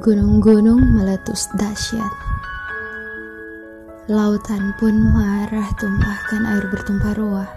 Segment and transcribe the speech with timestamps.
[0.00, 2.08] Gunung-gunung meletus dahsyat.
[4.08, 7.50] Lautan pun marah tumpahkan air bertumpah ruah.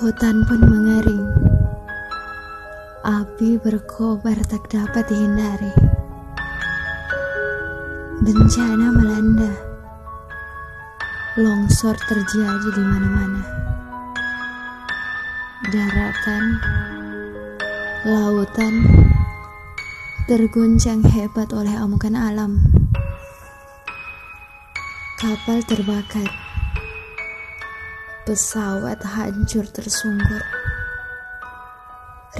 [0.00, 1.28] Hutan pun mengering.
[3.04, 5.76] Api berkobar tak dapat dihindari.
[8.24, 9.52] Bencana melanda.
[11.36, 13.44] Longsor terjadi di mana-mana.
[15.68, 16.44] Daratan,
[18.08, 18.74] lautan,
[20.26, 22.58] terguncang hebat oleh amukan alam.
[25.22, 26.26] Kapal terbakar.
[28.26, 30.42] Pesawat hancur tersungkur.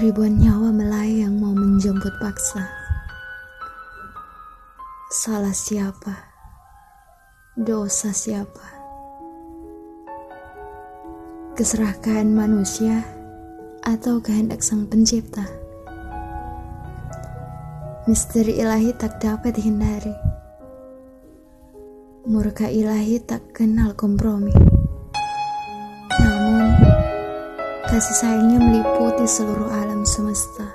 [0.03, 2.67] Ribuan nyawa melayang mau menjemput paksa.
[5.07, 6.11] Salah siapa?
[7.55, 8.67] Dosa siapa?
[11.55, 12.99] Keserakahan manusia
[13.79, 15.66] atau kehendak sang pencipta?
[18.07, 20.37] Misteri ilahi tak dapat dihindari
[22.27, 24.51] murka ilahi tak kenal kompromi.
[26.19, 26.75] Namun,
[27.87, 30.67] kasih sayangnya meliputi seluruh alam semesta.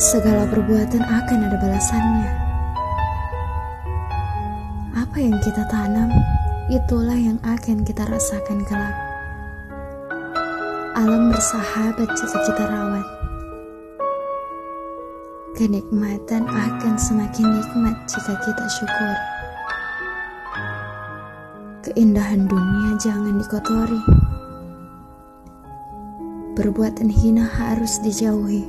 [0.00, 2.30] Segala perbuatan akan ada balasannya.
[4.96, 6.08] Apa yang kita tanam,
[6.72, 8.96] itulah yang akan kita rasakan kelak.
[10.96, 13.23] Alam bersahabat jika kita rawat.
[15.54, 19.16] Kenikmatan akan semakin nikmat jika kita syukur.
[21.86, 24.02] Keindahan dunia jangan dikotori.
[26.58, 28.66] Perbuatan hina harus dijauhi.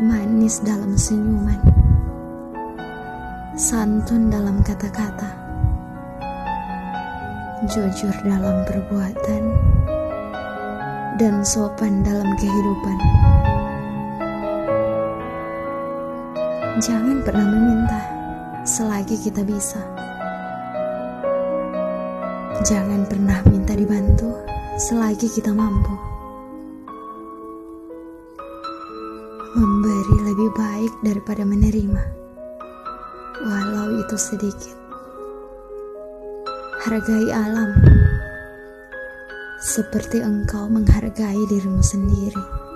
[0.00, 1.60] Manis dalam senyuman.
[3.60, 5.36] Santun dalam kata-kata.
[7.68, 9.42] Jujur dalam perbuatan.
[11.20, 12.98] Dan sopan dalam kehidupan.
[16.74, 18.02] Jangan pernah meminta
[18.66, 19.78] selagi kita bisa.
[22.66, 24.34] Jangan pernah minta dibantu
[24.82, 25.94] selagi kita mampu.
[29.54, 32.02] Memberi lebih baik daripada menerima,
[33.38, 34.74] walau itu sedikit.
[36.82, 37.70] Hargai alam
[39.62, 42.73] seperti engkau menghargai dirimu sendiri.